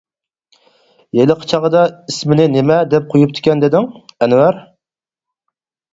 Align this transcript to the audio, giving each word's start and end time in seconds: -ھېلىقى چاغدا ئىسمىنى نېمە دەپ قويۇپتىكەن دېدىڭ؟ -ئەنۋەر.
-ھېلىقى 1.17 1.49
چاغدا 1.51 1.83
ئىسمىنى 2.13 2.49
نېمە 2.55 2.77
دەپ 2.95 3.07
قويۇپتىكەن 3.15 3.63
دېدىڭ؟ 3.67 3.89
-ئەنۋەر. 4.01 4.59